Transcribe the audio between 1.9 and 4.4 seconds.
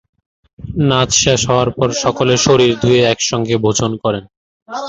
সকলে শরীর ধুয়ে একসঙ্গে ভোজন করেন।